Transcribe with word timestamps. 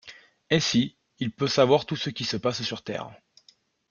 Ainsi, 0.49 0.97
il 1.19 1.29
peut 1.31 1.45
savoir 1.47 1.85
tout 1.85 1.95
ce 1.95 2.09
qui 2.09 2.23
se 2.25 2.35
passe 2.35 2.63
sur 2.63 2.83
Terre. 2.83 3.11